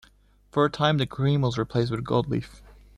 [0.49, 2.63] For a time the cream was replaced with gold leaf.